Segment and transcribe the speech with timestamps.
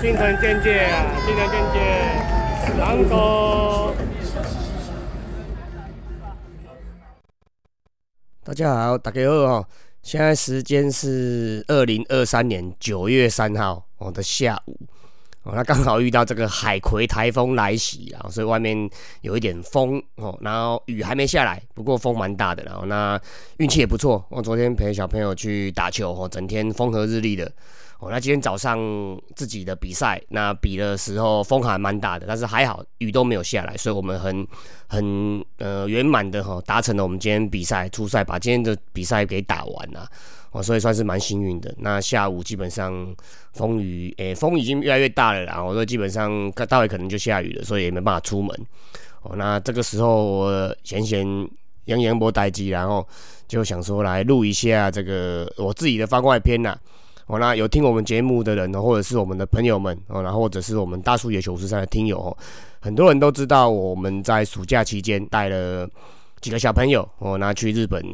[0.00, 1.76] 新城见界啊，新城见界，
[2.78, 3.94] 狼狗。
[8.42, 9.66] 大家好，大家好哦！
[10.02, 14.78] 现在时间是二零二三年九月三号我的下午
[15.44, 18.88] 哦，那刚好遇到这个海葵台风来袭啊，所以外面
[19.20, 23.20] 有一点风哦，然后雨还没下来，不过风蛮大的，然后那
[23.58, 24.24] 运气也不错。
[24.30, 27.52] 我昨天陪小朋友去打球哦，整天风和日丽的。
[28.10, 28.78] 那今天早上
[29.34, 34.46] 自己的比赛，那比的时候风还蛮大的，但是还好雨都没有下来，所以我们很
[34.86, 40.08] 很呃圆满的哈达成了我们今天比赛初赛，把今天的比赛给打完了，
[40.52, 41.74] 哦，所以算是蛮幸运的。
[41.78, 43.14] 那下午基本上
[43.52, 48.66] 风雨诶风已经越来越大了，然后说基本上大概可能就下雨了，所以也没办法出门。
[49.22, 51.26] 哦，那这个时候我闲闲
[51.86, 53.06] 杨洋波待机，然后
[53.48, 56.78] 就想说来录一下这个我自己的番外篇呐。
[57.26, 62.36] 哦，那有听我们节目的人呢，或者是我们的朋友们哦，然后或者是我们大树野球十三的听友哦，
[62.80, 65.88] 很多人都知道我们在暑假期间带了
[66.40, 68.04] 几个小朋友哦，那去日本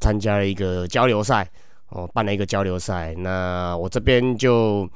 [0.00, 1.46] 参加了一个交流赛
[1.90, 3.14] 哦，办了一个交流赛。
[3.18, 4.88] 那我这边就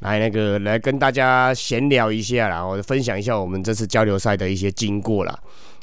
[0.00, 5.38] 来那个来跟大家闲聊一下啦，我分享一下我们这次交流赛的一些经过啦。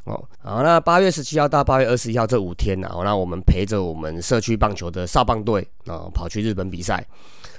[0.05, 7.05] 哦，好，那八月十七号到八月二十一号这五天呢，哦，那我们陪着我们社区棒球的少棒队啊，跑去日本比赛。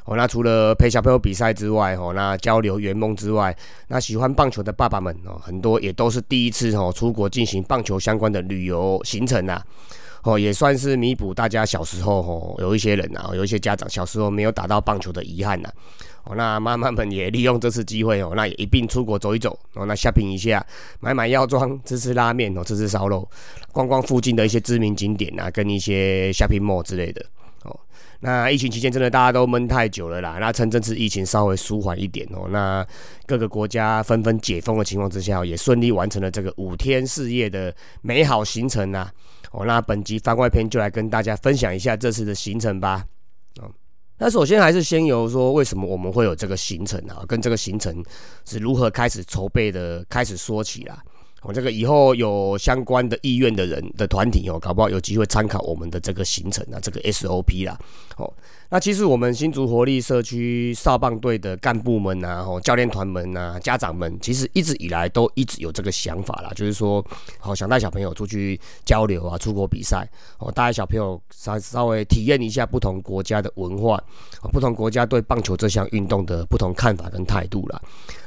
[0.05, 3.56] 哦，那除了陪小朋友比赛之外，哦，那交流圆梦之外，
[3.88, 9.65] 那喜欢棒球的爸爸们哦，很多也都是第一次哦出国进行棒球相关的旅游行程啊。
[10.25, 15.71] 哦，也算是弥补大家小时候哦，有一些人啊，有一些家长小时候没有打到棒球的遗憾呐。
[16.24, 20.64] 哦，那妈妈们也利用这次机会哦，那也一并出国走一走哦，那 shopping 一下，
[21.00, 23.28] 买买药妆，吃吃拉面哦，吃吃烧肉，
[23.72, 27.24] 逛逛附近的一些知名景点啊，跟一些 shopping mall 之类的
[27.64, 27.78] 哦。
[28.20, 32.86] 那疫情期间真的大家都闷太久了啦，那趁这次疫情稍微舒缓一点哦，那
[33.26, 39.12] 各个国家纷纷解封的情况之下，也顺利完成了这个五天四夜的美好行程啊。
[39.50, 43.04] 哦，那本集番外篇就来跟大家分享一下这次的行程吧。
[44.19, 48.02] 那首先还是先由说为什么我们会有这个行程啊，跟这个行程
[48.44, 51.02] 是如何开始筹备的开始说起啦。
[51.44, 57.78] 我这个以后有相关的意愿的人的团体哦，搞不好有机会参考我们的这个行程啊，这个 SOP 啦。
[58.16, 58.32] 哦，
[58.71, 67.05] 那其实我们新竹活力社区少棒队的干部们啊，哦，教练团们啊，家长们，其实一直以来都一直有这个想法啦，就是说，
[67.38, 74.03] 好想带小朋友出去交流啊，出国比赛，哦，带小朋友稍稍微体验一下不同国家的文化，
[74.53, 77.82] 不同国家对棒球这项运动的不同看法跟态度啦。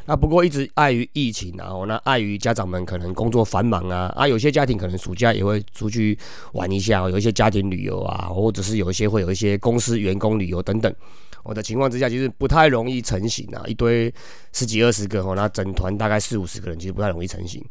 [0.08, 6.18] 那不过一直碍于疫情啊，那碍于家长们可能工作繁忙啊，啊，有些家庭可能暑假也会出去
[6.54, 10.92] 玩一下，有一些家庭旅游啊，或者是有一些会有一些公司员工旅游等等，
[11.44, 14.12] 我的情况之下其实不太容易成型啊，一堆
[14.54, 17.62] 十几二十个哦，那整团大概四五十个人，其实不太容易成型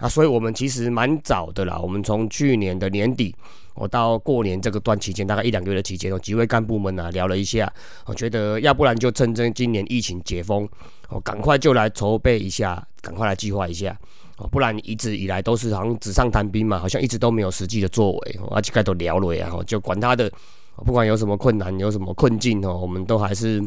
[0.00, 3.34] 那，所以我们其实蛮早的啦，我们从去年的年底。
[3.76, 7.68] 我到过年这个段期间，大概一两个月的期间，有几位干部们啊聊了一下，
[8.06, 10.68] 我觉得要不然就趁着今年疫情解封，
[11.08, 13.96] 哦，赶快就来筹备一下，赶快来计划一下，
[14.38, 20.30] 哦，不然一直以来都是好像纸上谈兵嘛，好像一直都没有实际的作为，而且该都聊了呀，就管他的，
[20.84, 23.62] 不管有什么困难，有什么困境哦，我们都还是。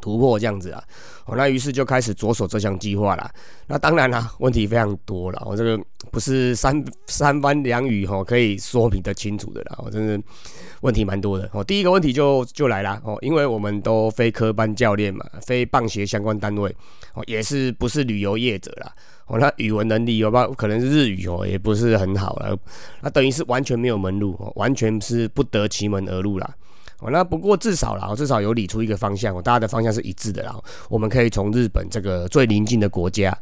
[0.00, 0.84] 突破这样子啊，
[1.24, 3.30] 哦，那于是就开始着手这项计划了。
[3.66, 5.42] 那当然啦，问题非常多了。
[5.46, 9.78] 我这个不是三 三番两语哈可以说明的清楚的啦。
[9.78, 10.22] 我真是
[10.84, 11.48] 问题蛮多的。
[11.52, 16.70] 哦，第一个问题就就来了哦，因为我们都非科班教练嘛，非棒协相关单位
[17.14, 18.92] 哦，也是不是旅游业者啦。
[19.26, 20.46] 哦，那语文能力有吧？
[20.48, 22.54] 可能是日语哦，也不是很好了。
[23.00, 26.54] 那等于是完全没有门路哦，完全是不得其门而入啦。
[27.00, 30.54] 哦，那不过至少啦，至少有理出一个方向哦，大家的方向是一致的啦。
[30.90, 33.34] 我们可以从日本这个最邻近的国家，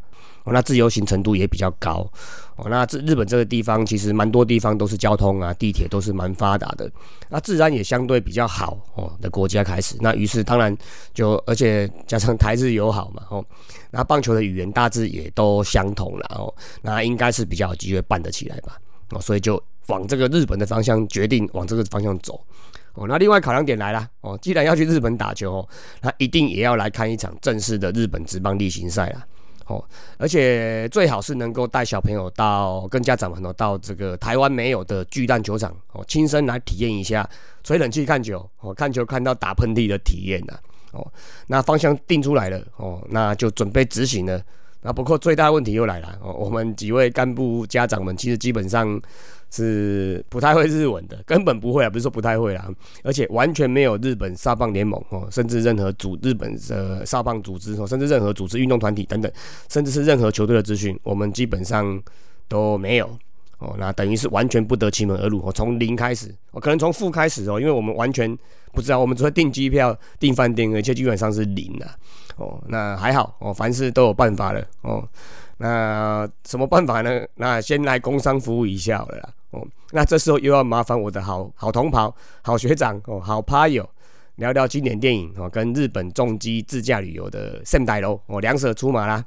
[0.44, 2.08] 哦，那自由行程度也比较高。
[2.56, 6.90] 哦，那这日本这个地方其实蛮多地方都是交通啊，地铁都是蛮发达的。
[7.28, 10.76] 那自然也相对比较好哦的国家开始，那于是当然
[11.14, 13.44] 就而且加上台日友好嘛，哦，
[13.90, 16.52] 那棒球的语言大致也都相同了哦，
[16.82, 18.76] 那应该是比较有机会办得起来吧。
[19.10, 22.40] 哦，所以就往这个日本的方向决定往这个方向走。
[22.94, 25.66] 哦，那另外考量点来了哦，既然要去日本打球，
[26.02, 29.26] 那一定也要来看一场正式的日本职棒例行赛啦。
[29.72, 29.84] 哦，
[30.18, 37.28] 而且最好是能够带小朋友到跟家长们哦到这个台湾没有的巨蛋球场哦，亲身来体验一下
[37.64, 40.54] 吹冷气看球哦，看球看到打喷嚏的体验呐
[40.92, 41.10] 哦，
[41.46, 44.42] 那方向定出来了哦，那就准备执行了。
[44.82, 49.00] 那不过最大问题又来了哦，我们几位干部家长们其实基本上
[49.50, 52.68] 是不太会日文的，根本不会啊，不是说不太会啦，
[53.04, 59.30] 而且完全没有日本沙棒联盟哦，甚至任何组日本的沙棒组织哦，甚至任何组织运动团体等等，
[59.68, 62.02] 甚至是任何球队的资讯，我们基本上
[62.48, 63.06] 都没有
[63.58, 68.36] 哦，那等于是完全不得其门而入哦，从零开始，哦，可能从负开始哦，因为我们完全
[68.72, 71.94] 不知道，我们只会订机票、订饭店，而且基本上是零啊。
[72.36, 75.06] 哦，那还好哦，凡事都有办法了哦。
[75.58, 77.20] 那什么办法呢？
[77.34, 79.34] 那先来工商服务一下了。
[79.50, 79.64] 哦。
[79.92, 83.88] 那这时候又要麻烦我的好好同袍、好学长哦、好趴友
[84.36, 89.22] 聊聊经典电影哦，跟日本重机自驾旅游的圣代楼哦，两舍出马啦。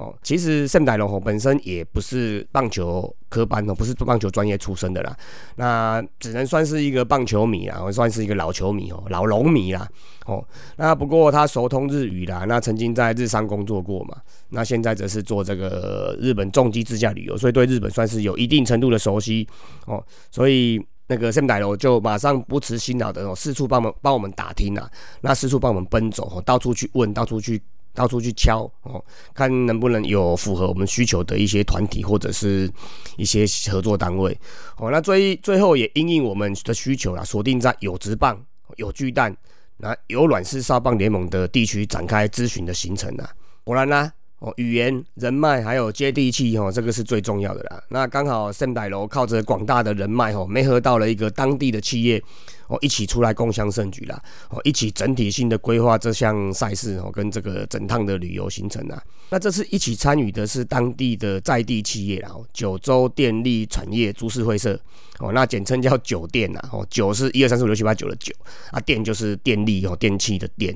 [0.00, 5.14] 哦，其实圣代龙哦本身也不是棒球科班哦，不是棒球专业出身的啦，
[5.56, 9.86] 那只能算是一个棒球迷啦，算是一个老球迷哦，老龙迷啦。
[10.24, 10.42] 哦，
[10.76, 14.16] 那不过他熟通日语啦，那曾经在日商工作过嘛，
[14.48, 19.46] 那现在则是做这个日本重机自驾旅游，所以对日本算是有一定程度的熟悉
[19.84, 27.60] 哦，所以那个圣代龙就马上不辞辛劳的哦，四处帮忙帮我们打听啊，那四处帮我们奔走哦，到处去问，到处去。
[27.94, 29.04] 到处去敲哦，
[29.34, 32.70] 看能不能有符合我们需求的一些团体或者是
[33.16, 34.36] 一些合作单位
[34.76, 34.90] 哦。
[34.90, 38.40] 那最最后也因应我们的需求啦，锁定在有直棒、
[38.76, 39.36] 有巨蛋、
[39.76, 43.30] 那有软式沙棒联盟的地区展开咨询的行程啊。
[43.64, 44.12] 果然啦。
[44.40, 47.82] 哦，语言、人脉还有接地气哦，这个是最重要的啦。
[47.90, 52.22] 那刚好圣代楼靠着广大的人脉哦，没合到了一个当地的企业
[52.66, 54.18] 哦，一起出来共襄盛举啦。
[54.48, 59.02] 哦，一起整体性的规划这项赛事哦，跟这个整趟的旅游行程啊。
[59.28, 64.80] 那这次一起参与的是当地的在地企业啦，九州电力产业株式会社
[65.18, 66.60] 哦，那简称叫九电呐。
[66.72, 68.34] 哦，九是一二三四五六七八九的九
[68.70, 70.74] 啊，电就是电力哦，电器的电。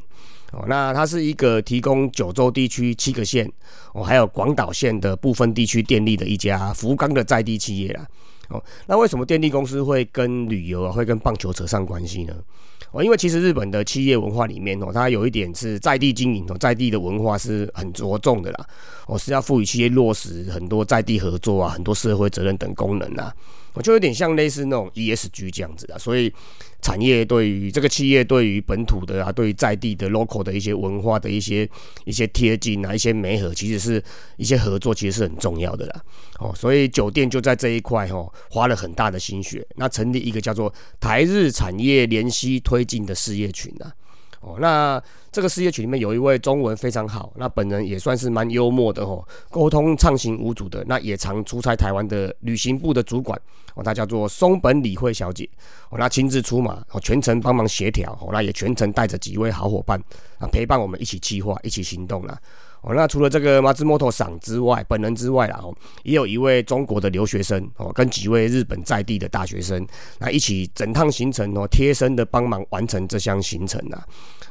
[0.55, 3.51] 哦，那它是一个提供九州地区七个县
[3.93, 8.07] 哦，还有广岛县的部分地区电力的一家福冈的在地企业啦。
[8.51, 12.35] 哦，那为什么电力公司会跟旅游啊，会跟棒球扯上关系呢？
[12.93, 18.67] 哦，因为其实日本的企业文化里面哦，它有一点是在地经营哦，在地的文化是很着重的啦。
[19.07, 23.35] 哦，是要赋予企业落实很多在地合作啊，很多社会责任等功能啊。
[23.75, 26.33] 我就有点像类似那种 ESG 这样子的，所以
[26.81, 31.69] 产业对于这个企业对于本土的啊，对于在地的 local 的一些文化的一些
[32.05, 34.03] 一些贴近啊，一些媒合，其实是
[34.37, 36.03] 一些合作，其实是很重要的啦。
[36.39, 43.93] 哦，所以酒店就在这一块哈，花了很大的心血，那成立一个叫做台日产业联系推进的事业群啊。
[44.41, 45.03] 哦，那
[45.35, 53.37] 这个事业群里面有一位中文非常好，那本人也算是蛮幽默的哦，沟通畅行无阻的，那也常出差台湾的旅行部的主管
[53.75, 55.51] 哦，他叫做松本理惠小姐
[55.91, 60.01] 哦，那亲自出马哦，全程帮忙协调哦，那也全程带着几位好伙伴
[60.39, 62.39] 啊，陪伴我们一起计划，一起行动啦。
[62.83, 69.85] 哦，那除了这个马兹摩托赏之外，本人之外啦，哦，也有一位中国的留学生哦，跟几位日本在地的大学生，
[70.21, 74.01] 那一起整趟行程哦，贴身的帮忙完成这项行程呐。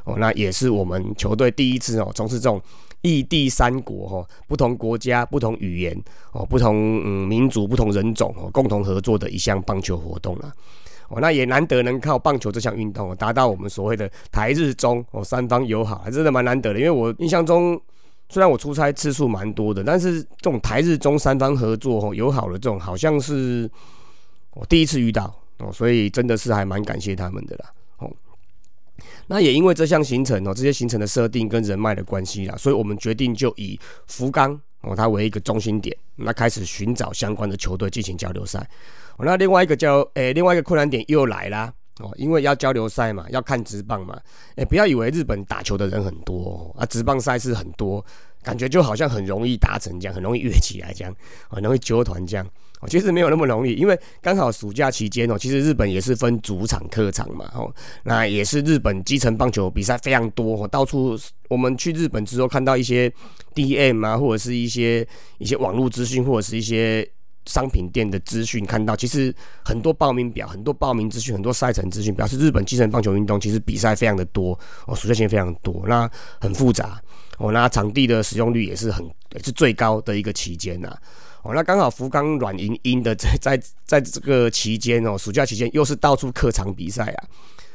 [0.02, 2.60] 哦，那也是我们球队第一次哦，从事这种
[3.02, 5.98] 异地三国哈，不同国家、不同语言
[6.32, 10.52] 哦、不同嗯民族、不同人种哦，共同合作的一项棒球活动啦。
[11.08, 16.78] 哦，那也难得能靠棒球这项运动达到我们所谓的台日中哦三方友好，还真的蛮难得的。
[16.78, 17.80] 因为我印象中。
[18.30, 23.70] 虽然我出差次数蛮多的，但是这种台日中三方合作哦友好的这种，好像是
[24.54, 27.70] 我第一次遇到哦，所以真的是还蛮感谢他们的啦。
[29.26, 38.60] 那也因为这项行程哦，这些行程的设定跟人脉的关系啦，所以我们决定就以福冈哦它为一个中心点，那开始寻找相关的球队进行交流赛。
[39.16, 41.72] 哦，那另外一个叫诶，另外一个困难点又来啦。
[42.00, 44.20] 哦，因为要交流赛嘛，要看直棒嘛，
[44.56, 48.04] 哎，不要以为日本打球的人很多啊，直棒赛事很多，
[48.44, 51.12] 感觉就好像很容易达成这样，很容易约起来这样，
[51.48, 52.46] 很容易揪团这样。
[52.80, 63.10] 哦，其实没有那么容易，因为刚好暑假期间哦，其实日本也是分主场、客场嘛，哦，那也是日本基层棒球比赛非常多，哦到处我们去日本之后看到一些
[63.54, 65.06] DM 啊，或者是一些
[65.38, 67.08] 一些网络资讯，或者是一些。
[67.46, 69.30] 商品店的资讯看到，其实
[69.62, 76.10] 很多报名表、很多报名资讯、很多赛程资讯，表示日本基层棒球运动其实比赛非常的多哦，暑假性非常多，那
[76.40, 76.98] 很复杂
[77.38, 80.96] 哦，那场地的使用率也是很也是最高的一个期间呐
[81.42, 87.24] 哦，那刚好福冈软银鹰的在在在这个期间哦，暑假期间又是到处客场比赛啊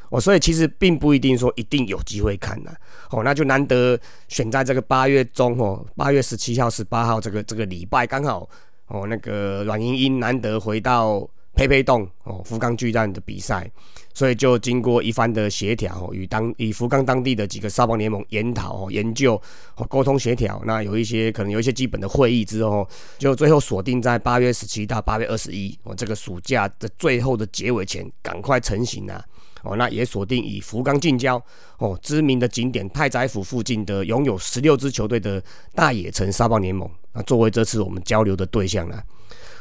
[0.09, 2.71] 哦，所以其实并不一定说一定有机会看呐。
[3.11, 8.49] 哦，那就难得选在这个八月中哦，八月十七号、十八号这个这个礼拜刚好
[8.87, 11.29] 哦，那个软银鹰难得回到。
[11.55, 13.69] 佩佩洞哦，福冈巨蛋的比赛，
[14.19, 19.41] 所以就经过一番的协调，与当与福冈当地的几个沙棒联盟研讨、研究、
[19.87, 22.85] 沟通协调，那有一些可能有一些基本的会议之后，
[23.17, 29.23] 就最后锁定在八月十七到八月二十一哦，这个暑假的最后的结尾前赶快成型啊！
[29.63, 31.41] 哦，那也锁定以福冈近郊
[31.77, 35.41] 哦知名的景点太宰府附近的拥有十六支球队的
[35.73, 39.01] 大野城沙棒联盟，那作为这次我们交流的对象了。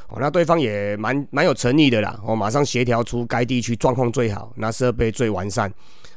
[0.08, 2.18] 哦，那对方也蛮蛮有诚意的啦。
[2.24, 5.70] 哦，马上协调出该地区状况最好、那设备最完善，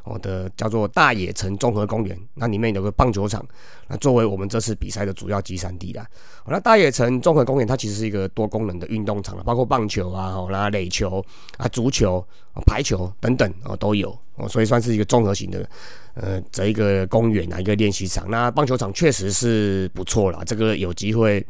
[0.04, 2.18] 哦的叫做大野城综合公园。
[2.36, 3.46] 那里面有个棒球场，
[3.90, 6.08] 那作为我们这次比赛的主要集散地啦。
[6.46, 11.22] 哦，那大野城综合公园它其实是一个多功能的运动场包括棒球啊、哦那垒球
[11.58, 12.26] 啊、足球、
[12.66, 15.70] 排球等等哦都有哦，所以算是一个综合型的
[16.14, 18.32] 呃这一个公园啊一个练习场。
[18.32, 21.46] 那棒球场确实是不错啦，这个有机会。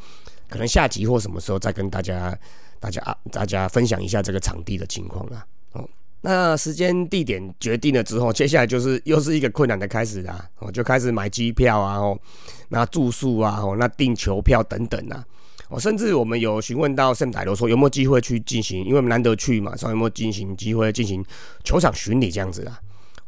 [0.51, 2.37] 可能下集或什么时候再跟大家、
[2.77, 5.45] 大家啊、大家分享一下这个场地的情况啦。
[5.71, 5.89] 哦，
[6.19, 10.45] 那时间地点决定了之后，接下来就是又是一个困难的开始啦。
[10.59, 12.19] 哦，就开始买机票啊，哦，
[12.67, 15.25] 那住宿啊，哦，那订球票等等啊。
[15.69, 21.23] 哦，甚至我们有询问到圣代罗说有没有机会去进行，因为我们难得去嘛，说有没有进行机会进行
[21.63, 22.77] 球场巡礼这样子啊。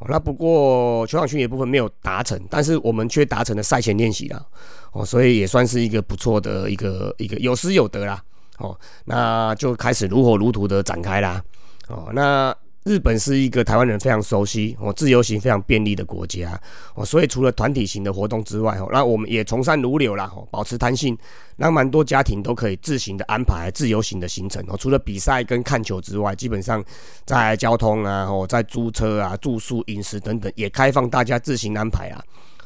[0.10, 4.46] 那不过球场训练部分没有达成，但是我们却达成了赛前练习了，
[4.92, 8.24] 哦，所以也算是一个不错的一个一个有失有得啦，
[8.58, 11.44] 哦，那就开始如火如荼的展开啦，
[11.88, 12.56] 哦，那。
[12.84, 16.60] 日本是一个台湾人非常熟悉哦，自由行非常便利的国家
[16.96, 21.18] 哦，所以除了团体型的活动之外哦，那我们也从善如流啦哦，保持弹性，
[21.56, 24.75] 让蛮多家庭都可以自行的安排自由行的行程哦。
[24.78, 26.84] 除了比赛跟看球之外，基本上
[27.25, 32.22] 在交通啊哦，在租车啊、住宿、饮食等等，也开放大家自行安排啊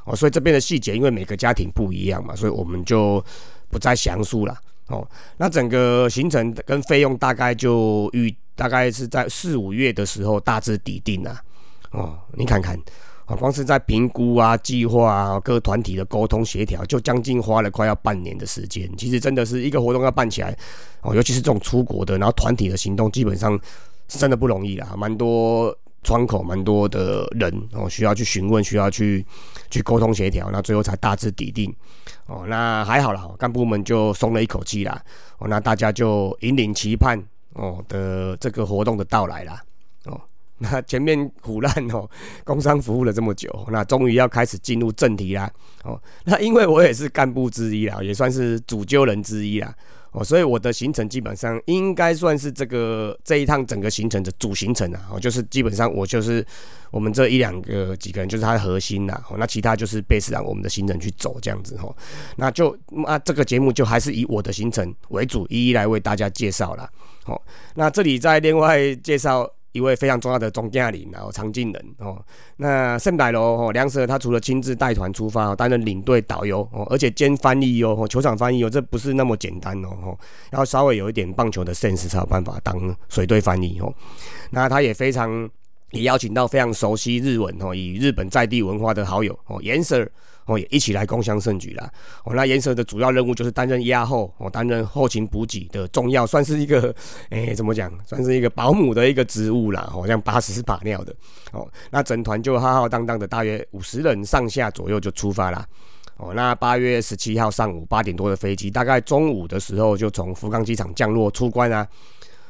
[0.05, 0.15] 哦。
[0.15, 3.23] 所以这边的细节，因为每个家庭不一样嘛，所以我们就
[3.69, 4.57] 不再详述了
[4.89, 5.07] 哦。
[5.37, 8.35] 那整个行程跟费用大概就预。
[8.57, 11.39] 大概是在四五月的时候大致抵定啊，
[11.91, 12.75] 哦，你看看，
[13.27, 18.91] 啊，光是在评估啊、计划啊、各团体的沟通协调，就将近花了快要半年的时间。
[18.97, 20.57] 其实真的是一个活动要办起来，
[21.01, 23.53] 哦，尤其是这种出国的，然后团体的行动，基本上
[24.07, 25.71] 是真的不容易啦，蛮多
[26.07, 29.25] 窗口，蛮多的人哦，需要去询问，需要去
[29.69, 31.75] 去沟通协调，那最后才大致底定。
[32.27, 35.03] 哦，那还好啦，干部们就松了一口气啦。
[35.39, 37.21] 哦，那大家就引领期盼。
[37.53, 39.59] 哦的这个活动的到来啦，
[40.05, 40.21] 哦，
[40.59, 42.07] 那前面苦难哦，
[42.43, 45.51] 工商服务了这么久，那终于要开始进入正题啦，
[45.83, 49.73] 哦，那因为我也是干部之一啦，也算是主揪人之一啦，
[50.17, 56.43] 哦，所以我的行程基本上应该算是这个这一趟整个行程的主行程啊，哦，就是基本上我就是
[56.89, 61.95] 我们这一两个几个人就是它的核心呐，哦，那其他就是贝斯让我们的行程去走这样子哦，
[62.35, 66.89] 那就那这个节目就还是以我的行程为主，一一来为大家介绍了。
[67.25, 67.39] 哦，
[67.75, 72.19] 那这里再另外介绍一位非常重要的总驾领，然后常进人哦。
[72.55, 79.89] 那圣百罗哦，梁蛇他除了亲自带团出发，担任领队导游哦，而且兼翻译哦，球场翻译哦，这不是那么简单哦。
[80.03, 80.17] 哦，
[80.51, 83.93] 要稍微有一点棒球的 sense 才有办法当水队翻译哦。
[84.49, 85.49] 那他也非常
[85.91, 90.09] 也邀请到非常熟悉日文哦，以日本在地文化的好友哦，颜 Sir。
[90.47, 91.91] 哦，也一起来共襄盛举啦。
[92.23, 96.95] 哦，那颜色的主要任务就是担任压后，哦，担任后勤补给的重要，算是一个，
[97.29, 99.87] 诶，怎么讲，算是一个保姆的一个职务啦。
[99.91, 101.13] 好像八十把尿的。
[101.51, 105.67] 哦，那整团就浩浩荡荡的，大约五十人上下左右就出发啦。
[106.15, 111.87] 哦，那八月十七号上午八点多的飞机，大概中午的时候就从福冈机场降落出关啊。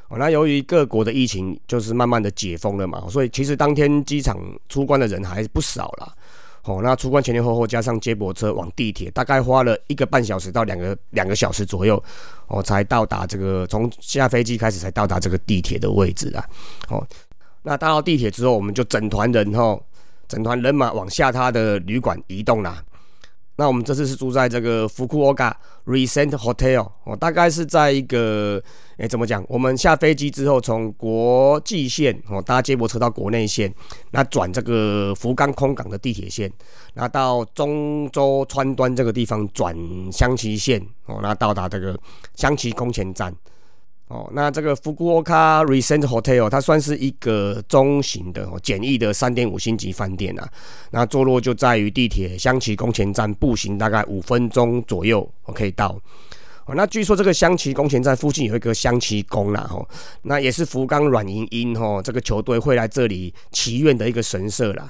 [0.10, 4.38] 哦，那由于各国的疫情就是慢慢的解封了嘛，所以其实当天机场
[4.70, 6.14] 出关的人还是不少啦。
[6.68, 12.02] 哦，那出关前前后后加上接驳车往地铁，大概花了一个半小时到两个两个小时左右，
[12.48, 16.46] 哦，才到达这个从下飞机开始才到达这个地铁的位置啊。
[16.90, 17.08] 哦，
[17.64, 19.82] 那到了地铁之后，我们就整团人哦，
[20.28, 22.84] 整团人马往下他的旅馆移动啦。
[23.58, 25.52] 那我们这次是住在这个福库 Oga
[25.86, 28.62] Recent Hotel，哦，大概是在一个，
[28.98, 29.44] 哎，怎么讲？
[29.50, 33.74] 我们下飞机之后，从国际线哦搭接驳车到国内线，
[34.12, 36.52] 那转这个福冈空港的地铁线，
[36.94, 39.76] 那到中州川端这个地方转
[40.12, 41.98] 香崎线，哦，那到达这个
[42.36, 43.34] 香崎宫前站。
[44.08, 50.50] 哦，那这个福库欧卡 Recent Hotel 它算是一个中型的简易的三点五星级饭店啊。
[50.92, 56.00] 那坐落就在于地铁香崎宫前站，步行大概五分钟左右，我可以到。
[56.66, 59.86] 哦，那据说这个香崎宫前站附近有一个香崎宫啦，吼，
[60.22, 64.90] 那也是福冈软银鹰吼这个球队会来这里祈愿的一个神社啦。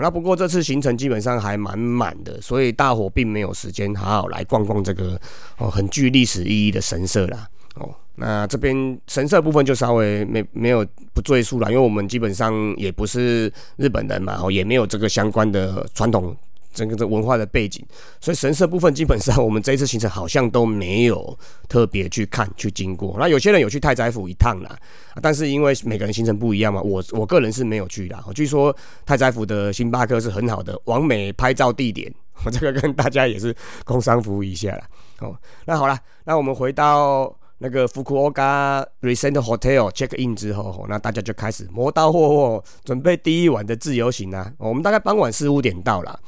[0.00, 5.18] 那不过这次行程基本上还蛮满的，所以大伙并没有时间好好来逛逛这个
[5.56, 7.48] 哦很具历史意义的神社啦。
[7.78, 16.36] 哦，那这边神社部分就稍微没没有不赘述了，因为我们基本上也不是日本人嘛，哦也没有这个相关的传统。
[16.74, 17.84] 整个这文化的背景，
[18.20, 23.16] 所以神社部分基本上我们这一次行程好像都没有特别去看去经过。
[23.18, 24.78] 那有些人有去太宰府一趟啦，
[25.20, 28.16] 但是因为每个人行程不一样嘛，我我个人是没有去的。
[28.32, 32.12] 据说太宰府的星巴克是很好的完美拍照地点，
[32.44, 33.52] 我这个跟大家也是
[33.84, 34.84] 工商服务一下啦。
[35.20, 44.52] 哦，那好了，那我们回到那个福库欧嘎 Recent Hotel check in 之后，那大家就开始磨刀霍霍，准备第一晚的自由行啊。
[44.58, 46.18] 我们大概傍晚四五点到了。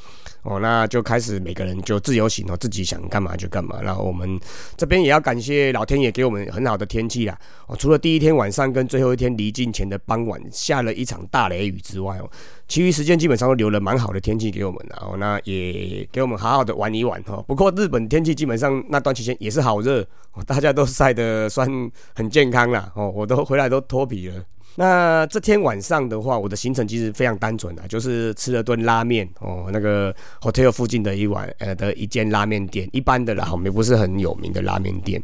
[0.42, 3.80] 哦，那就开始每个人就自由行哦，自己想干嘛就干嘛。
[3.82, 4.38] 然后我们
[4.76, 7.38] 这边也要感谢老天爷给我们很好的天气啦。
[7.66, 12.30] 哦，除了第一天晚上跟最后一天离境前的傍晚下了一场大雷雨之外哦，
[12.68, 14.80] 其余时间基本上都留了蛮好的天气给我们。
[14.88, 17.44] 然后那也给我们好好的玩一玩哈。
[17.47, 20.06] 不过日本天气基本上那段期间也是好热，
[20.47, 21.68] 大家都晒得算
[22.14, 22.90] 很健康啦。
[22.94, 24.42] 哦，我都回来都脱皮了。
[24.77, 35.21] 那这天晚上的话，我的行程其实非常单纯的，就是吃了顿拉面哦，那个 hotel 附近的一碗呃的一间拉面店，一般的啦，也不是很有名的拉面店。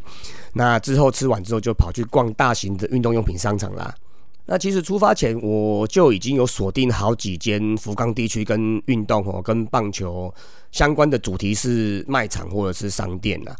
[0.52, 3.94] 那之后吃完之后，就跑去逛大型的运动用品商场啦。
[4.46, 10.32] 那其实出发前我就已经有锁定好几间福冈地区跟运动哦跟棒球
[10.70, 13.56] 相关的主题是卖场或者是商店啦。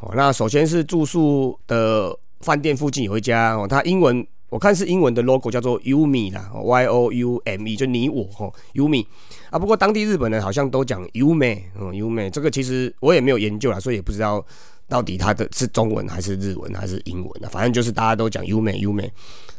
[0.00, 4.26] 哦，那首先是住宿的饭店附近有一家哦，它英文。
[4.48, 9.04] 我看是英文的 logo 叫做 Umi 啦，Y O U M E 就你我哈 Umi
[9.50, 14.44] 啊，不过当地日本人好像都讲 Umi，嗯 Umi 这个其实我也没有研究啦，所以也不知道
[14.88, 19.10] 到底它的是中文还是日文还是英文啊，反正就是大家都讲 Umi Umi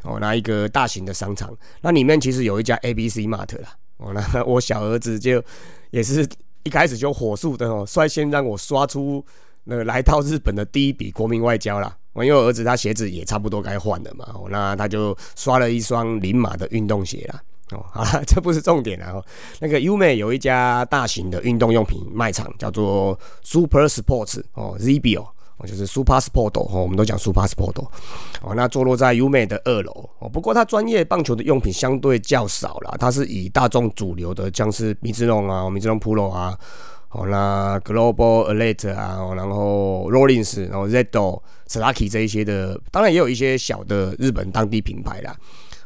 [0.04, 5.43] 哦，那一个大型的商场，那里面其实有一家 A B C Mart 啦，哦，那我小儿子就
[5.91, 6.26] 也是
[6.63, 9.23] 一开始就火速的哦，率先让我刷出
[9.65, 11.93] 那个来到日本的第一笔国民外交啦。
[12.17, 17.39] 我因为儿子他鞋子也差不多该换了嘛，那他就刷了一双林马的运动鞋啦。
[17.73, 19.21] 哦， 好了，这不是重点啊。
[19.60, 25.27] 那个优美有一家大型的运动用品卖场，叫做 Super Sports 哦，Zbio
[25.58, 27.86] 哦，就是 Super Sport 哦，我们都讲 Super Sport
[28.41, 28.56] 哦。
[28.56, 36.58] 那坐落在优美的二楼哦，不过它专业棒球的用品相对较少啦，它是以大众主流的，像是米兹龙啊、米兹龙 Pro 啊。
[37.12, 45.36] 哦，那 Global Elite 啊，然后 Rollins，然后 Zedo、Saki 这一些的，当然也有一些小的日本当地品牌啦。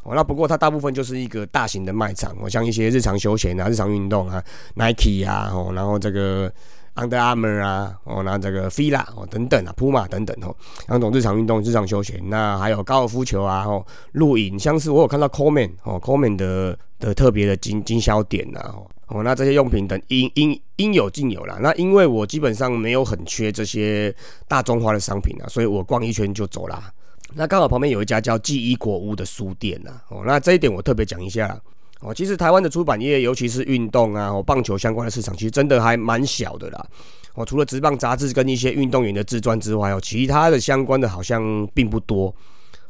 [0.03, 6.51] 哦，那不过它大部分就是一个大型的卖场，哦，像一些日常休闲啊、日常运动啊，Nike 啊，哦，然后这个
[6.95, 10.55] Under Armour 啊，哦，那这个 Fila 哦等等啊，Puma 等等哦，
[10.87, 18.87] 两种日常运动、日常休闲，那还有高尔夫球啊，哦，露营，像是我有看到 Coleman 哦，Coleman 的的特别的经经销点呐，哦。
[19.13, 21.57] 哦，那这些用品等应应应有尽有啦。
[21.61, 24.13] 那因为我基本上没有很缺这些
[24.47, 26.89] 大中华的商品啊，所以我逛一圈就走啦。
[27.33, 29.91] 那刚好旁边有一家叫记忆果屋的书店呐。
[30.09, 31.59] 哦，那这一点我特别讲一下。
[31.99, 36.87] 哦，其实台湾的出版业，尤其是运动啊、哦棒球相关的市场，其实真的还蛮小的啦。
[37.35, 42.33] 哦，除了职棒杂志跟一些运动员的自传之外，哦，其他的相关的好像并不多。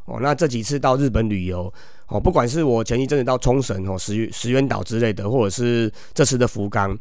[0.06, 1.72] 哦，那这几次到日本旅游。
[2.08, 6.98] 哦，不管是我前一阵子到冲绳哦石石原岛之类的，或者是这次的福冈，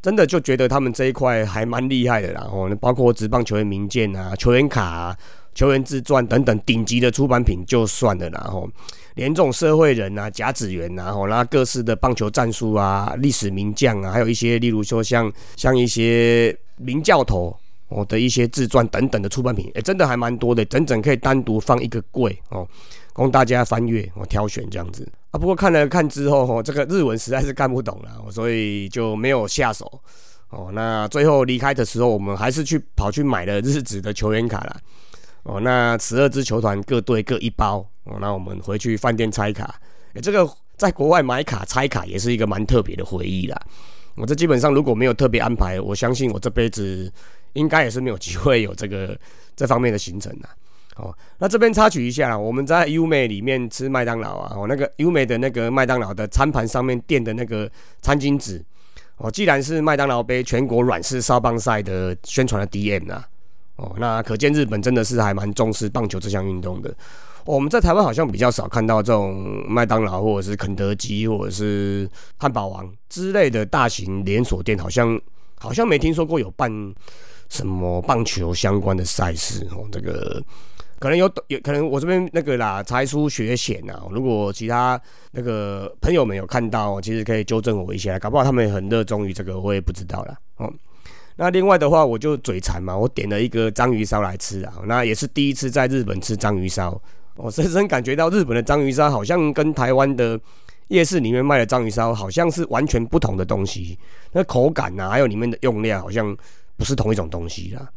[0.00, 2.48] 真的就觉得他们这一块还蛮厉害的啦。
[2.50, 5.16] 哦，包括职棒球员名鉴啊、球员卡、啊
[5.54, 8.50] 球员自传等等顶级的出版品就算了，啦。
[8.52, 8.68] 哦
[9.14, 17.56] 连这种社会人啊、甲子园啊，然后各式的棒球战术啊、历史名将啊，还有一些例如说像像一些名教头
[17.88, 22.66] 我的一些自传等等的出版品，哎，真的还蛮多的，整整可以单独放一个柜哦。
[23.12, 30.00] 供大家翻阅我挑选这样子啊，不过看了看之后，哦，这个日文实在是看不懂了，所以就没有下手
[30.50, 30.70] 哦。
[30.72, 34.76] 那最后离开的时候，我们还是去跑去买了日子的球员卡了
[35.44, 35.60] 哦。
[35.60, 38.18] 那十二支球团各队各一包哦。
[38.20, 39.78] 那我们回去饭店拆卡，
[40.14, 43.56] 诶，这个在国外买卡拆卡也是一个蛮特别的回忆啦。
[44.16, 47.12] 我这基本上如果没有特别安排，我相信我这辈子
[47.54, 49.18] 应该也是没有机会有这个
[49.56, 50.48] 这方面的行程的。
[50.96, 57.68] 哦，那这边插曲一下，我们在优美里面吃麦当劳啊，哦，那个优美的那个麦当劳的餐盘上面垫的那个
[58.00, 58.64] 餐巾纸，
[59.16, 63.26] 哦，既然是麦当劳杯全国软式烧棒赛的宣传的 DM 啊，
[63.74, 66.94] 哦，那可见日本真的是还蛮重视棒球这项运动的。
[67.44, 75.20] 我们在台湾好像比较少看到这种麦当劳或者是肯德基或者是汉堡王之类的大型连锁店，好像
[75.58, 76.70] 好像没听说过有办
[77.48, 80.42] 什么棒球相关的赛事哦，这个。
[81.00, 84.00] 可能有有可能我这边那个啦，才疏学浅呐。
[84.10, 84.98] 如果其他
[85.32, 90.72] 那个朋友们有看到，其实可以纠正我一下，搞不好他们很热衷于这个，我也不知道了哦。
[91.36, 94.72] 那另外的话，我就嘴馋嘛，我点了一个章鱼烧来吃啊。
[94.86, 96.98] 那也是第一次在日本吃章鱼烧，
[97.36, 100.40] 我深深感觉到日本的章鱼烧好像跟台湾的
[100.88, 103.98] 夜市里面卖的章鱼烧好像是完全不同的东西，
[104.32, 106.34] 那口感呐，还有里面的用料好像
[106.76, 107.88] 不是同一种东西啦。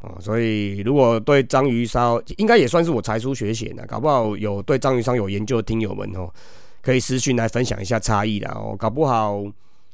[0.00, 6.32] 哦，所以如果对章鱼烧，应该也算是我才疏学浅的，搞不好有对章鱼烧有研究的听友们哦，
[6.80, 8.74] 可以私讯来分享一下差异的哦。
[8.78, 9.44] 搞不好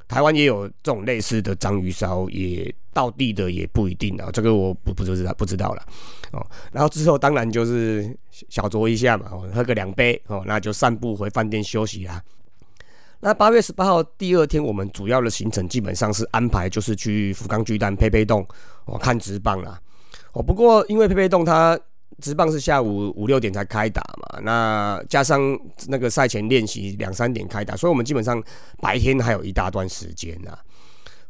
[0.06, 5.82] 台湾也有这种类似的章鱼烧，也到地的也不一定啊，这个我不不知道不知道了
[6.30, 6.46] 哦。
[6.70, 8.16] 然后之后当然就是
[8.48, 12.22] 小酌一下嘛，哦喝个两杯哦，那就散步回饭店休息啦。
[13.20, 18.46] 那八月十八号第二天，我们主要的行程基本上是安排就是去福冈巨蛋、佩佩洞
[18.84, 19.80] 我看直棒啦。
[20.32, 21.78] 哦，不过因为佩佩洞它
[22.20, 28.42] 直棒是下午五六点才开打嘛，那加上那个赛前练习两三点开打，所以我们基本上
[28.80, 30.56] 白天还有一大段时间呐。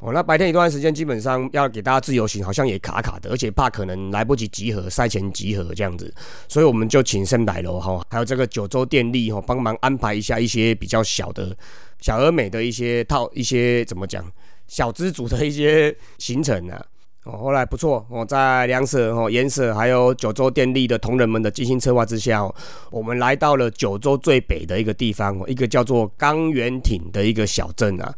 [0.07, 6.15] 哦，那白天一段时间基本上要给大家自由行，好像也卡卡的，而且怕可能来不及集合，赛前集合这样子，
[6.47, 11.53] 所以我们就请圣百楼哈，还有这个九州电力哈，帮忙安排一下一些比较小的、
[12.01, 14.25] 小而美的一些套一些怎么讲
[14.69, 16.81] 小资组的一些行程啊。
[17.25, 22.55] 哦，后来不错哦，在两省哦、岩省还有九州电力的同仁们的精心策划之下，哦
[22.93, 28.15] 我们来到了九州最北的一个地方，一个叫做冈原町的一个小镇啊。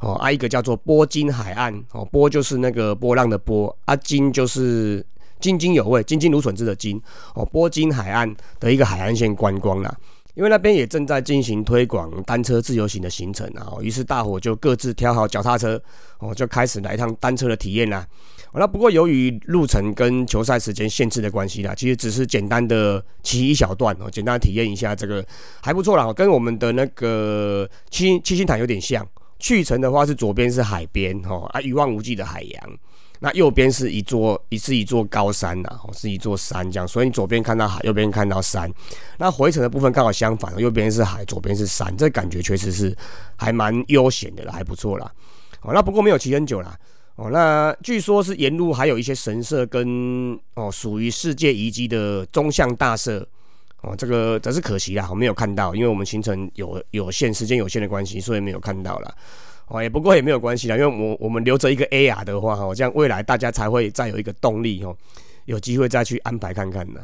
[0.00, 5.04] 哦，啊，一个叫做波金海岸哦，波就是那个波浪的波，啊，金就是
[5.38, 7.00] 津津有味、津津如笋汁的津
[7.34, 9.94] 哦，波金海岸的一个海岸线观光啦。
[10.34, 15.78] 因为那边也正在进行推广单车自由行的行程啊，于是大伙就各自挑好脚踏车
[16.20, 18.06] 哦，就开始来一趟单车的体验啦。
[18.54, 25.22] 那不过由于路程跟球赛时间限制的关系啦，其实只是简单的骑一小段哦，简单体验一下这个
[25.60, 29.06] 还不错啦，跟我们的那个七七星潭有点像。
[29.40, 32.78] 去程的话是左边是海边哈啊一望无际的海洋，
[33.18, 38.70] 那右边是一座一是一座高山呐，是一座山这样，所以你左边看到海，右边看到山。
[39.18, 42.96] 那回程的部分刚好相反，右边是海，左边是山，这感觉确实是
[43.36, 45.10] 还蛮悠闲的了，还不错啦。
[45.62, 46.78] 哦，那不过没有骑很久啦。
[47.16, 53.26] 哦，那据说是沿路还有一些神社跟哦属于世界遗迹的中向大社。
[53.82, 59.14] 哦，这个则是可惜啦，我没有看到，因为我们行程有有限，时间有限的关系，所以没有看到了。
[59.68, 64.94] 哦，也不过也没有关系啦，因为我我们留着一个 A R 的话，哈，这样未来大家才会再有一个动力，哦，
[65.46, 67.00] 有机会再去安排看看呢。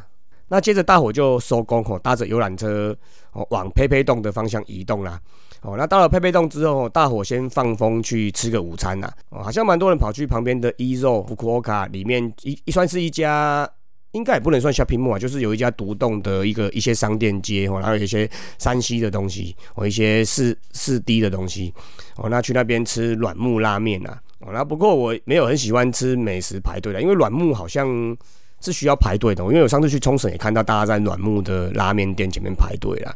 [0.48, 2.94] 那接着大伙就收工，哦，搭着游览车，
[3.32, 5.18] 哦，往佩佩洞的方向移动啦。
[5.62, 9.10] 哦，那到了佩佩洞之后，大伙先放风去吃个午餐呐。
[9.30, 13.66] 哦，好像蛮多人跑去旁边的伊肉福库卡里面，一一算是一家。
[14.16, 21.72] 应该也不能算 shopping mall 啊，就是有一家独栋的一个一些商店街哦，然后有一些山西的东西哦，一些四四 D 的东西
[22.16, 28.16] 哦，那去那边吃软木拉面啊哦，那不过我没有很喜欢吃美食排队的，因为软木好像
[28.60, 33.14] 是需要排队的，因为我上次去冲绳也看到大家在软木的拉面店前面排队了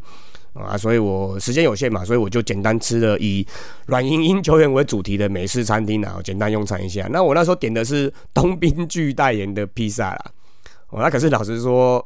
[0.52, 3.46] 啊，所以我时间有限嘛，所以我就简单吃了以
[3.86, 7.08] 软英英球员为主题的美式餐厅啊，简单用餐一下。
[7.10, 10.24] 那我那时候点的是东滨巨代言的披萨啦。
[10.90, 12.04] 哦，那可是老实说，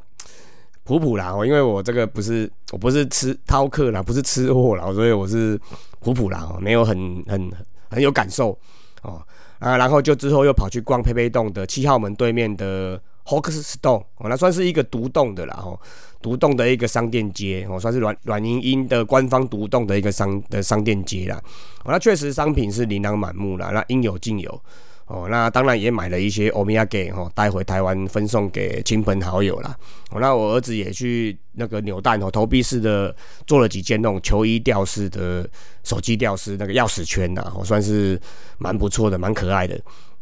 [0.85, 5.59] 普普啦哦，因为我这个不是我不是吃饕客啦，不是吃货啦，所以我是
[6.01, 7.51] 普普啦哦，没有很很
[7.91, 8.57] 很有感受
[9.03, 9.21] 哦
[9.59, 15.81] 啊，然后就之后又跑去逛佩佩洞的七号门对面的 Hawkstone，哦，那算是一个独栋的啦哦，
[16.21, 21.41] 独栋的一个商店街哦，算是软软银英的官方独栋的一个商的商店街啦，
[21.85, 24.63] 哦，那确实商品是琳琅满目啦，那应有尽有。
[25.07, 29.77] 哦，那当然也买了一些欧米亚给哈带回台湾分送给亲朋好友啦。
[30.11, 33.15] 哦，那我儿子也去那个扭蛋哦投币式的
[33.47, 35.47] 做了几件那种球衣吊饰的
[35.83, 38.19] 手机吊饰那个钥匙圈呐，哦算是
[38.57, 39.79] 蛮不错的，蛮可爱的。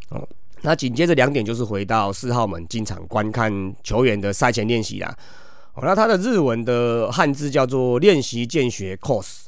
[0.09, 0.29] 哦，
[0.62, 3.53] 那紧接着两点就是回到四号门进场观看
[3.85, 5.16] 球员的赛前练习啦。
[5.75, 9.45] 哦，那他的日文的汉字叫做练习见学 course，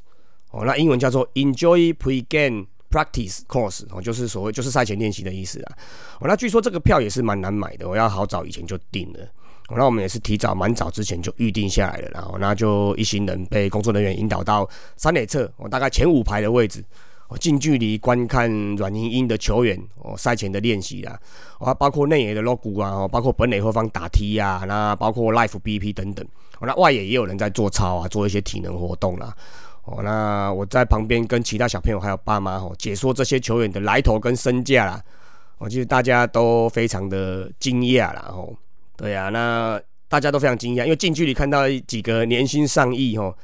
[0.52, 2.66] 哦，那英文叫做 enjoy pre-game。
[2.94, 5.74] Practice course 哦，就是所谓就是赛前练习的意思啊。
[6.20, 9.18] 哦，那据说这个票也是蛮难买的，我要好早以前就订了。
[9.68, 16.84] 哦，那我们也是提早蛮早之前就预定下来了，然后那就一行人被工作人员引导到三垒侧，哦，大概前五排的位置，
[17.26, 21.18] 哦，近距离观看软英英的球员哦赛前的练习啦。
[21.58, 26.24] 哦，包括内野的 logo 啊，包括本垒后方打 T 啊，那包括 Life BP 等等。
[26.60, 29.34] 哦，那外野也有人在做操啊，做一些体能活动啦。
[29.84, 35.02] 哦，那我在旁边跟其他小朋友还有爸妈哦解说这些球员的来头跟身价啦。
[35.58, 38.52] 我记得大家都非常的惊讶啦，哦，
[38.96, 43.34] 对啊，那大家都非常惊讶，因为近距离看到几个年薪上亿哦，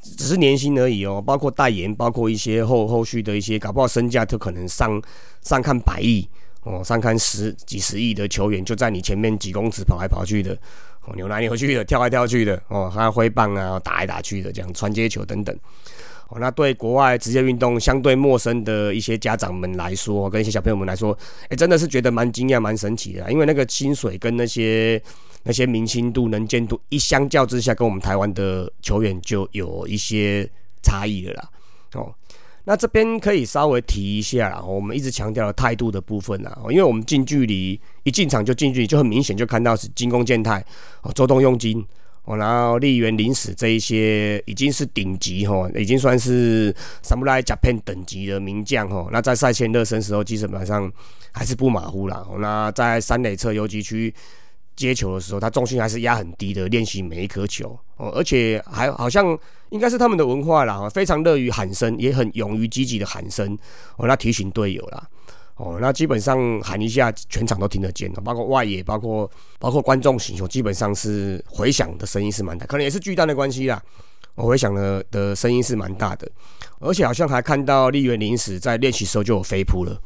[0.00, 5.02] 只是年薪而已哦，包括代言，包括一些后后续的一些，搞不好身价都可能上
[5.42, 6.28] 上看百亿
[6.62, 10.56] 哦，上看十几十亿的球员就在你前面几公尺跑来跑去的，
[11.06, 15.56] 哦，扭来扭去的，跳来跳去的，哦，还有挥棒啊，打来打去的，这样传接球等等。
[16.28, 21.16] 哦，那对国外职业运动相对陌生的一些家长们来说，跟一些小朋友们来说，
[21.48, 23.30] 哎，真的是觉得蛮惊讶、蛮神奇的。
[23.30, 25.00] 因为那个薪水跟那些
[25.44, 30.48] 那些明星度、能见度一相较之下，跟我们台湾的球员就有一些
[30.82, 31.48] 差异了啦。
[31.94, 32.12] 哦，
[32.68, 36.52] 那这边可以稍微提一下啦，我们一直强调的态度的部分啦。
[36.68, 40.58] 因为我们近距离一进场就近距离就很明显就看到是金弓健太
[41.02, 41.82] 哦，周东用金。
[42.24, 49.08] 哦，然后立原临史这一些已经是顶级哈，已经算是 Samurai Japan 等级的名将哈。
[49.12, 50.90] 那在赛前热身时候，基本上
[51.30, 52.26] 还是不马虎啦。
[52.40, 54.12] 那在三垒侧游击区
[54.76, 58.10] 接球的时候，他重心还是压很低的，练习每一颗球哦。
[58.14, 59.36] 而且还好像
[59.70, 63.58] 应该是他们的文化啦，非常乐于喊声，也很勇于积极的喊声
[63.96, 64.06] 哦。
[64.06, 65.08] 那提醒队友啦。
[65.56, 73.82] 哦，那基本上喊一下，全场都听得见的，包括外野，包括包括观众席，基本上是回响的声音是蛮大，可能也是巨蛋的关系啦。
[74.34, 76.30] 我回响的的声音是蛮大的，
[76.78, 79.98] 而且好像还看到立原临时在练习时候就有飞扑了，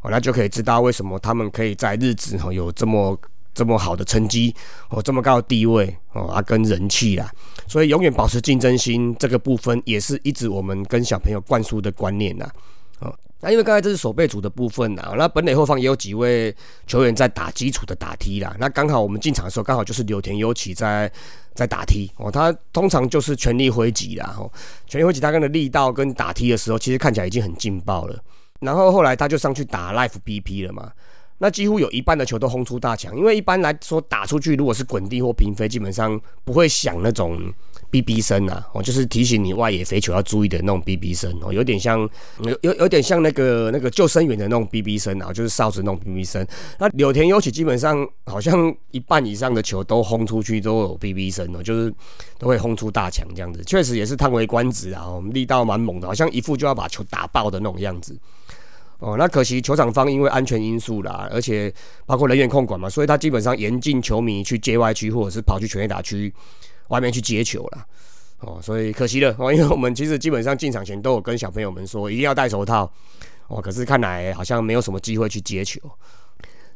[0.00, 3.14] 哦，那就可以知道为什么他们可以在日子哈有这么
[3.56, 4.54] 这么好的成绩，
[4.90, 7.32] 哦，这么高的地位，哦啊跟人气啦，
[7.66, 12.46] 所以永远保持竞争心这个部分，也是一直我们跟小朋友灌输的观念呐。
[13.40, 16.54] 那因为刚才这是守备组的部分呐，那本垒后方也有几位
[16.86, 18.54] 球员在打基础的打踢啦。
[18.58, 21.10] 那刚好我们进场的时候，刚好就是柳田优起在
[21.54, 22.30] 在打踢哦。
[22.30, 24.50] 他通常就是全力挥击啦，哦，
[24.86, 28.18] 全力挥击，他跟的力道跟打踢的时候，其实看起来已经很劲爆了。
[28.60, 30.90] 然后后来他就上去打 Life BP 了嘛。
[31.38, 37.38] 那几乎有一半的球都轰出大墙，因为一般来说打出去如果是滚地或平飞，基本上不会响那种
[37.90, 42.00] 哔哔声啊，哦，就是提醒你外野飞球要注意的那种哔哔声哦，有点像
[42.40, 46.46] 有有有点像那个那个救生员的那种哔哔声啊，就是哨子那种哔哔声。
[46.78, 51.92] 那柳田优起基本上好像一半以上的球都轰出去都有哔哔声哦，就是
[52.38, 58.18] 都会轰出大墙这样子，确实也是叹为观止啊，力道蛮猛的，好像一副就要把球打爆的那种样子。
[58.98, 61.72] 哦，那可惜球场方因为安全因素啦，而且
[62.06, 66.32] 包括人员控管嘛，所以他基本上严禁球迷去接外区或者是跑去全垒打区
[66.88, 67.86] 外面去接球了。
[68.40, 72.90] 哦，所以可惜了哦，因为我们其实基本上进场前都有跟小朋友们说一定要戴手套。
[73.48, 75.80] 哦，可是看来好像没有什么机会去接球。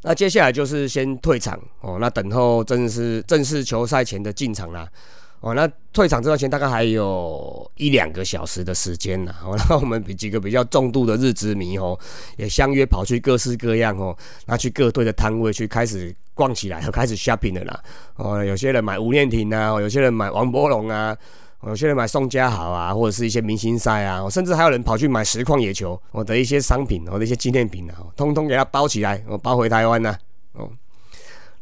[0.02, 4.88] 那接下来就是先退场哦，那等候正式正式球赛前的进场啦。
[5.40, 9.34] 哦，那退场这段前大概还有一两个小时的时间呢。
[9.42, 11.98] 哦， 那我们比几个比较重度的日之迷哦，
[12.36, 17.80] 也相约跑去各式各样哦，那去各队的摊位去开始逛起来， 开始 shopping 的啦。
[18.16, 21.16] 哦，有些人买吴念婷啊，有些人买王柏龙啊，
[21.66, 30.14] 有些人买宋佳豪啊，或者是一些明星赛啊，甚至还有人跑去买实况野球我的一些商品，我的一些纪念品啊，通通给他包起来，我包回台湾呢。
[30.52, 30.68] 哦。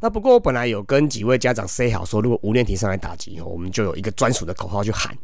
[0.01, 5.17] 那不过我本来有跟几位家长 say 好说，如果吴念婷上来打击，我们就有一个专属的口号去喊，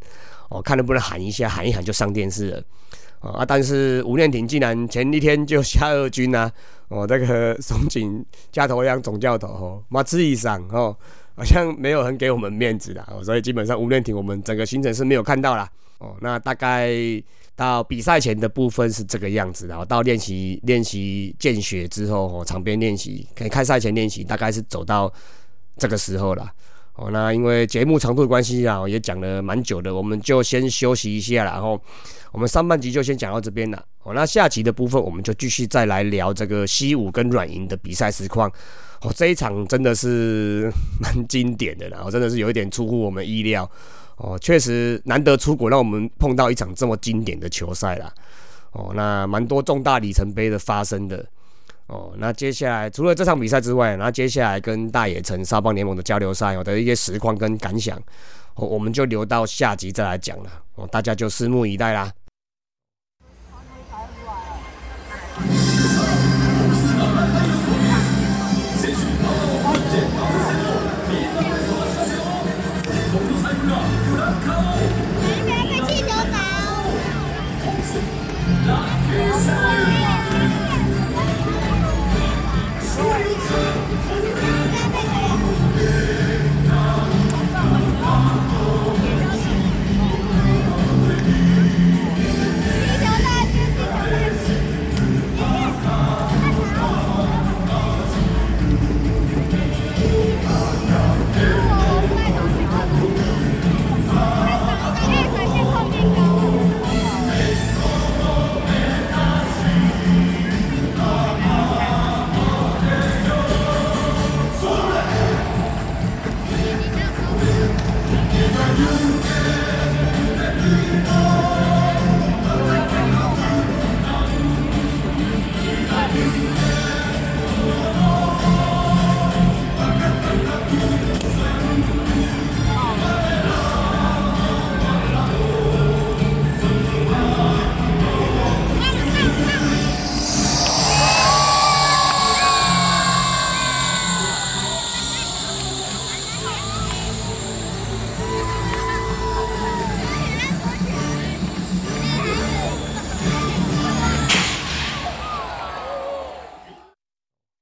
[0.48, 2.64] 哦，看能不能喊一下，喊一喊就上电视了，
[3.20, 3.44] 啊！
[3.46, 6.50] 但是吴念婷竟然前一天就下二军呐，
[6.88, 10.96] 哦，这个松井加头央总教头哦，马志以上哦，
[11.36, 15.70] 好像没有很给我们面子的，所以基本上吴念婷我们整个行程是没有看到啦。
[15.98, 16.92] 哦，那大概。
[17.56, 25.12] 到比赛前的部分是这个样子，然后到练习练习见血之后，哦，场边练习可以开赛前练习，大概是走到
[25.76, 26.50] 这个时候了。
[26.96, 31.80] 哦，那因为节目长度的关系啊，也讲了蛮久的，我们就先休息一下，然后
[32.30, 33.84] 我们上半集就先讲到这边了。
[34.04, 38.50] 哦，那下集的部分我们就继续再来聊这个西武跟软银的比赛实况。
[39.04, 43.70] 哦，这一场真的是 蛮经典的，然后真的是有一点出乎我们意料。
[44.16, 48.12] 哦，确实难得出国，让我们碰到一场这么经典的球赛啦。
[48.70, 51.24] 哦，那蛮多重大里程碑的发生的。
[51.88, 57.98] 哦，那接下来除了这场比赛之外，那接下来跟大野城沙邦联盟的交流赛有的一些实况跟感想，
[58.54, 60.50] 哦，我们就留到下集再来讲了。
[60.76, 62.10] 哦，大家就拭目以待啦。